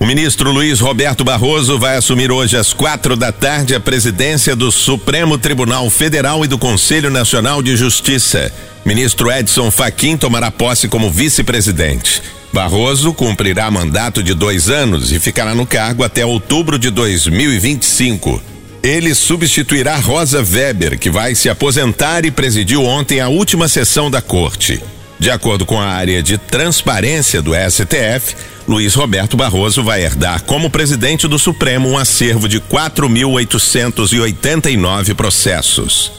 O 0.00 0.06
ministro 0.06 0.50
Luiz 0.50 0.80
Roberto 0.80 1.22
Barroso 1.22 1.78
vai 1.78 1.94
assumir 1.94 2.32
hoje 2.32 2.56
às 2.56 2.72
quatro 2.72 3.14
da 3.14 3.30
tarde 3.30 3.74
a 3.74 3.78
presidência 3.78 4.56
do 4.56 4.72
Supremo 4.72 5.36
Tribunal 5.36 5.90
Federal 5.90 6.42
e 6.42 6.48
do 6.48 6.56
Conselho 6.56 7.10
Nacional 7.10 7.62
de 7.62 7.76
Justiça. 7.76 8.50
Ministro 8.82 9.30
Edson 9.30 9.70
Fachin 9.70 10.16
tomará 10.16 10.50
posse 10.50 10.88
como 10.88 11.10
vice-presidente. 11.10 12.22
Barroso 12.50 13.12
cumprirá 13.12 13.70
mandato 13.70 14.22
de 14.22 14.32
dois 14.32 14.70
anos 14.70 15.12
e 15.12 15.20
ficará 15.20 15.54
no 15.54 15.66
cargo 15.66 16.02
até 16.02 16.24
outubro 16.24 16.78
de 16.78 16.88
2025. 16.88 18.42
Ele 18.82 19.14
substituirá 19.14 19.96
Rosa 19.96 20.42
Weber, 20.42 20.98
que 20.98 21.10
vai 21.10 21.34
se 21.34 21.50
aposentar 21.50 22.24
e 22.24 22.30
presidiu 22.30 22.84
ontem 22.84 23.20
a 23.20 23.28
última 23.28 23.68
sessão 23.68 24.10
da 24.10 24.22
corte. 24.22 24.82
De 25.20 25.30
acordo 25.30 25.64
com 25.66 25.78
a 25.78 25.84
área 25.84 26.22
de 26.22 26.38
transparência 26.38 27.42
do 27.42 27.52
STF, 27.54 28.34
Luiz 28.66 28.94
Roberto 28.94 29.36
Barroso 29.36 29.84
vai 29.84 30.02
herdar 30.02 30.42
como 30.44 30.70
presidente 30.70 31.28
do 31.28 31.38
Supremo 31.38 31.90
um 31.90 31.98
acervo 31.98 32.48
de 32.48 32.58
4.889 32.58 35.14
processos. 35.14 36.10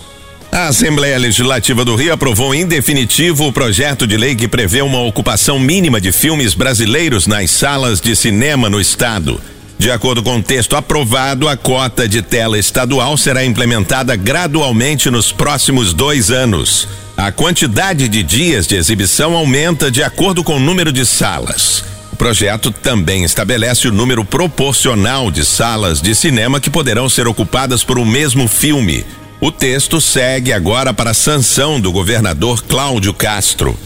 A 0.52 0.68
Assembleia 0.68 1.18
Legislativa 1.18 1.84
do 1.84 1.96
Rio 1.96 2.14
aprovou 2.14 2.54
em 2.54 2.68
definitivo 2.68 3.48
o 3.48 3.54
projeto 3.54 4.06
de 4.06 4.18
lei 4.18 4.36
que 4.36 4.48
prevê 4.48 4.84
uma 4.84 5.02
ocupação 5.02 5.58
mínima 5.58 6.00
de 6.00 6.12
filmes 6.12 6.54
brasileiros 6.54 7.26
nas 7.26 7.50
salas 7.50 8.00
de 8.00 8.16
cinema 8.16 8.70
no 8.70 8.80
estado. 8.80 9.42
De 9.80 9.90
acordo 9.90 10.22
com 10.22 10.38
o 10.38 10.44
texto 10.44 10.76
aprovado, 10.76 11.48
a 11.48 11.58
cota 11.58 12.08
de 12.08 12.22
tela 12.22 12.60
estadual 12.60 13.18
será 13.18 13.44
implementada 13.44 14.16
gradualmente 14.16 15.10
nos 15.10 15.32
próximos 15.32 15.92
dois 15.92 16.30
anos. 16.30 16.88
A 17.22 17.32
quantidade 17.32 18.08
de 18.08 18.24
dias 18.24 18.66
de 18.66 18.76
exibição 18.76 19.36
aumenta 19.36 19.92
de 19.92 20.02
acordo 20.02 20.44
com 20.44 20.56
o 20.56 20.60
número 20.60 20.92
de 20.92 21.06
salas. 21.06 21.84
O 22.12 22.16
projeto 22.16 22.72
também 22.72 23.24
estabelece 23.24 23.88
o 23.88 23.92
número 23.92 24.26
proporcional 24.26 25.30
de 25.30 25.46
salas 25.46 26.02
de 26.02 26.16
cinema 26.16 26.60
que 26.60 26.68
poderão 26.68 27.08
ser 27.08 27.28
ocupadas 27.28 27.84
por 27.84 28.00
um 28.00 28.06
mesmo 28.06 28.48
filme. 28.48 29.06
O 29.40 29.52
texto 29.52 30.02
segue 30.02 30.52
agora 30.52 30.96
para 30.96 31.12
a 31.12 31.14
sanção 31.14 31.80
do 31.80 31.92
governador 31.92 32.64
Cláudio 32.64 33.14
Castro. 33.14 33.78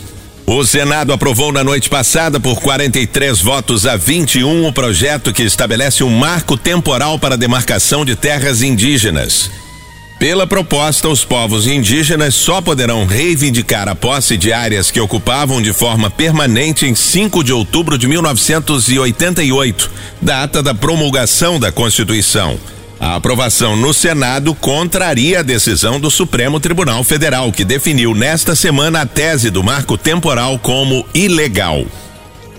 O 0.48 0.64
Senado 0.64 1.12
aprovou 1.12 1.52
na 1.52 1.62
noite 1.62 1.90
passada, 1.90 2.40
por 2.40 2.62
43 2.62 3.42
votos 3.42 3.86
a 3.86 3.98
21, 3.98 4.66
o 4.66 4.72
projeto 4.72 5.34
que 5.34 5.44
estabelece 5.44 6.06
um 6.06 6.10
marco 6.10 6.56
temporal 6.56 7.20
para 7.20 7.34
a 7.34 7.38
demarcação 7.38 8.06
de 8.06 8.16
terras 8.16 8.62
indígenas. 8.62 9.52
Pela 10.20 10.48
proposta, 10.48 11.10
os 11.10 11.26
povos 11.26 11.68
indígenas 11.68 12.36
só 12.36 12.62
poderão 12.62 13.06
reivindicar 13.06 13.90
a 13.90 13.96
posse 13.96 14.38
de 14.38 14.54
áreas 14.54 14.90
que 14.90 15.00
ocupavam 15.00 15.62
de 15.62 15.74
forma 15.74 16.10
permanente 16.10 16.86
em 16.86 16.96
5 16.96 17.44
de 17.44 17.52
outubro 17.52 17.98
de 17.98 18.08
1988, 18.08 19.92
data 20.22 20.64
da 20.64 20.74
promulgação 20.74 21.60
da 21.60 21.70
Constituição. 21.72 22.58
A 22.98 23.16
aprovação 23.16 23.76
no 23.76 23.94
Senado 23.94 24.56
contraria 24.56 25.42
a 25.42 25.44
decisão 25.44 26.00
do 26.00 26.10
Supremo 26.10 26.62
Tribunal 26.62 27.04
Federal, 27.04 27.52
que 27.52 27.66
definiu 27.66 28.16
nesta 28.16 28.56
semana 28.56 29.02
a 29.02 29.06
tese 29.06 29.50
do 29.50 29.62
marco 29.62 29.98
temporal 29.98 30.58
como 30.58 31.06
ilegal. 31.14 31.86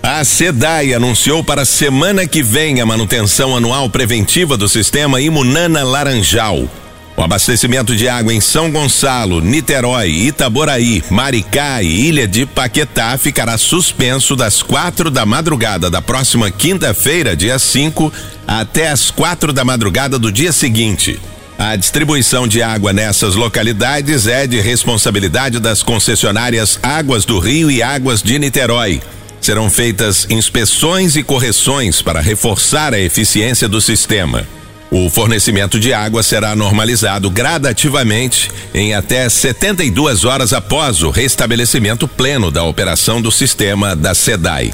A 0.03 0.23
SEDAI 0.23 0.93
anunciou 0.93 1.43
para 1.43 1.63
a 1.63 1.65
semana 1.65 2.27
que 2.29 2.43
vem 2.43 2.83
a 2.83 2.87
manutenção 2.87 3.57
anual 3.57 3.89
preventiva 3.89 4.59
do 4.59 4.69
sistema 4.69 5.23
Imunana 5.23 5.83
Laranjal. 5.83 6.69
O 7.17 7.23
abastecimento 7.23 7.97
de 7.97 8.11
água 8.11 8.35
em 8.35 8.43
São 8.43 8.71
Gonçalo, 8.71 9.41
Niterói, 9.41 10.11
Itaboraí, 10.11 11.03
Maricá 11.11 11.83
e 11.83 12.09
Ilha 12.09 12.29
de 12.29 12.45
Paquetá 12.45 13.17
ficará 13.17 13.57
suspenso 13.57 14.37
das 14.37 14.61
quatro 14.61 15.11
da 15.11 15.25
madrugada 15.25 15.89
da 15.89 16.03
próxima 16.03 16.51
quinta-feira, 16.51 17.35
dia 17.35 17.59
5, 17.59 18.13
até 18.47 18.91
as 18.91 19.11
quatro 19.11 19.51
da 19.51 19.65
madrugada 19.65 20.19
do 20.19 20.31
dia 20.31 20.53
seguinte. 20.53 21.19
A 21.59 21.75
distribuição 21.75 22.47
de 22.47 22.61
água 22.61 22.93
nessas 22.93 23.35
localidades 23.35 24.27
é 24.27 24.47
de 24.47 24.61
responsabilidade 24.61 25.59
das 25.59 25.83
concessionárias 25.83 26.79
Águas 26.83 27.25
do 27.25 27.39
Rio 27.39 27.71
e 27.71 27.83
Águas 27.83 28.23
de 28.23 28.39
Niterói. 28.39 29.01
Serão 29.41 29.71
feitas 29.71 30.27
inspeções 30.29 31.17
e 31.17 31.23
correções 31.23 32.03
para 32.03 32.21
reforçar 32.21 32.93
a 32.93 33.01
eficiência 33.01 33.67
do 33.67 33.81
sistema. 33.81 34.47
O 34.99 35.11
fornecimento 35.11 35.79
de 35.79 35.93
água 35.93 36.23
será 36.23 36.57
normalizado 36.57 37.29
gradativamente 37.29 38.51
em 38.73 38.95
até 38.95 39.29
72 39.29 40.25
horas 40.25 40.55
após 40.55 41.03
o 41.03 41.11
restabelecimento 41.11 42.09
pleno 42.09 42.51
da 42.51 42.65
operação 42.65 43.21
do 43.21 43.31
sistema 43.31 43.95
da 43.95 44.15
SEDAI. 44.15 44.73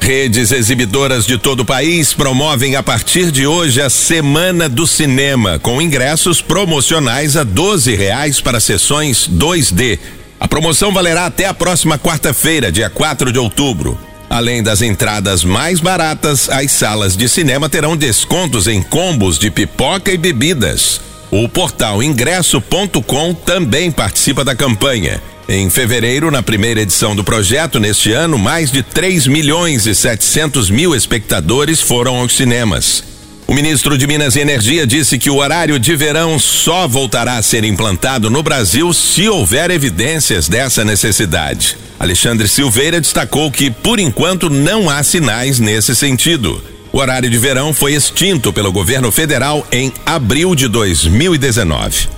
Redes 0.00 0.50
exibidoras 0.50 1.24
de 1.24 1.38
todo 1.38 1.60
o 1.60 1.64
país 1.64 2.12
promovem 2.12 2.74
a 2.74 2.82
partir 2.82 3.30
de 3.30 3.46
hoje 3.46 3.80
a 3.80 3.88
Semana 3.88 4.68
do 4.68 4.88
Cinema, 4.88 5.60
com 5.60 5.80
ingressos 5.80 6.42
promocionais 6.42 7.36
a 7.36 7.44
12 7.44 7.94
reais 7.94 8.40
para 8.40 8.58
sessões 8.58 9.30
2D. 9.32 10.00
A 10.40 10.48
promoção 10.48 10.92
valerá 10.92 11.26
até 11.26 11.46
a 11.46 11.54
próxima 11.54 11.96
quarta-feira, 11.96 12.72
dia 12.72 12.90
4 12.90 13.30
de 13.30 13.38
outubro. 13.38 13.96
Além 14.34 14.64
das 14.64 14.82
entradas 14.82 15.44
mais 15.44 15.78
baratas, 15.78 16.50
as 16.50 16.72
salas 16.72 17.16
de 17.16 17.28
cinema 17.28 17.68
terão 17.68 17.96
descontos 17.96 18.66
em 18.66 18.82
combos 18.82 19.38
de 19.38 19.48
pipoca 19.48 20.10
e 20.10 20.18
bebidas. 20.18 21.00
O 21.30 21.48
portal 21.48 22.02
ingresso.com 22.02 23.32
também 23.32 23.92
participa 23.92 24.44
da 24.44 24.56
campanha. 24.56 25.22
Em 25.48 25.70
fevereiro, 25.70 26.32
na 26.32 26.42
primeira 26.42 26.80
edição 26.80 27.14
do 27.14 27.22
projeto, 27.22 27.78
neste 27.78 28.10
ano, 28.10 28.36
mais 28.36 28.72
de 28.72 28.82
3 28.82 29.28
milhões 29.28 29.86
e 29.86 29.94
700 29.94 30.68
mil 30.68 30.96
espectadores 30.96 31.80
foram 31.80 32.16
aos 32.16 32.34
cinemas. 32.36 33.13
O 33.46 33.52
ministro 33.52 33.98
de 33.98 34.06
Minas 34.06 34.36
e 34.36 34.40
Energia 34.40 34.86
disse 34.86 35.18
que 35.18 35.28
o 35.28 35.36
horário 35.36 35.78
de 35.78 35.94
verão 35.94 36.38
só 36.38 36.88
voltará 36.88 37.36
a 37.36 37.42
ser 37.42 37.62
implantado 37.62 38.30
no 38.30 38.42
Brasil 38.42 38.92
se 38.94 39.28
houver 39.28 39.70
evidências 39.70 40.48
dessa 40.48 40.84
necessidade. 40.84 41.76
Alexandre 42.00 42.48
Silveira 42.48 43.00
destacou 43.00 43.50
que, 43.50 43.70
por 43.70 44.00
enquanto, 44.00 44.48
não 44.48 44.88
há 44.88 45.02
sinais 45.02 45.58
nesse 45.58 45.94
sentido. 45.94 46.62
O 46.90 46.98
horário 46.98 47.28
de 47.28 47.38
verão 47.38 47.74
foi 47.74 47.92
extinto 47.92 48.52
pelo 48.52 48.72
governo 48.72 49.12
federal 49.12 49.66
em 49.70 49.92
abril 50.06 50.54
de 50.54 50.66
2019. 50.66 52.13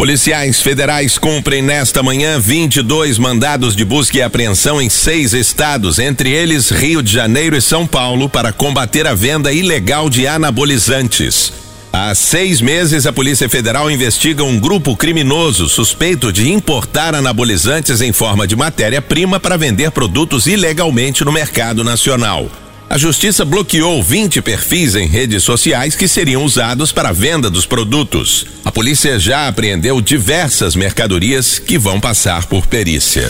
Policiais 0.00 0.62
federais 0.62 1.18
cumprem 1.18 1.60
nesta 1.60 2.02
manhã 2.02 2.40
22 2.40 3.18
mandados 3.18 3.76
de 3.76 3.84
busca 3.84 4.16
e 4.16 4.22
apreensão 4.22 4.80
em 4.80 4.88
seis 4.88 5.34
estados, 5.34 5.98
entre 5.98 6.30
eles 6.30 6.70
Rio 6.70 7.02
de 7.02 7.12
Janeiro 7.12 7.54
e 7.54 7.60
São 7.60 7.86
Paulo, 7.86 8.26
para 8.26 8.50
combater 8.50 9.06
a 9.06 9.12
venda 9.12 9.52
ilegal 9.52 10.08
de 10.08 10.26
anabolizantes. 10.26 11.52
Há 11.92 12.14
seis 12.14 12.62
meses, 12.62 13.04
a 13.04 13.12
Polícia 13.12 13.46
Federal 13.46 13.90
investiga 13.90 14.42
um 14.42 14.58
grupo 14.58 14.96
criminoso 14.96 15.68
suspeito 15.68 16.32
de 16.32 16.50
importar 16.50 17.14
anabolizantes 17.14 18.00
em 18.00 18.10
forma 18.10 18.46
de 18.46 18.56
matéria-prima 18.56 19.38
para 19.38 19.58
vender 19.58 19.90
produtos 19.90 20.46
ilegalmente 20.46 21.26
no 21.26 21.30
mercado 21.30 21.84
nacional. 21.84 22.48
A 22.90 22.98
justiça 22.98 23.44
bloqueou 23.44 24.02
20 24.02 24.42
perfis 24.42 24.96
em 24.96 25.06
redes 25.06 25.44
sociais 25.44 25.94
que 25.94 26.08
seriam 26.08 26.42
usados 26.42 26.90
para 26.90 27.10
a 27.10 27.12
venda 27.12 27.48
dos 27.48 27.64
produtos. 27.64 28.44
A 28.70 28.72
polícia 28.72 29.18
já 29.18 29.48
apreendeu 29.48 30.00
diversas 30.00 30.76
mercadorias 30.76 31.58
que 31.58 31.76
vão 31.76 32.00
passar 32.00 32.46
por 32.46 32.68
perícia. 32.68 33.28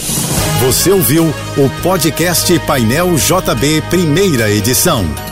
Você 0.60 0.90
ouviu 0.90 1.34
o 1.56 1.70
podcast 1.82 2.58
Painel 2.66 3.14
JB, 3.16 3.82
primeira 3.88 4.50
edição. 4.50 5.29